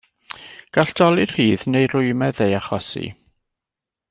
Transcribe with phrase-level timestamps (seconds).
[0.77, 3.05] Gall dolur rhydd neu rwymedd ei achosi.